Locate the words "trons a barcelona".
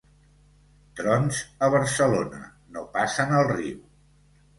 0.99-2.39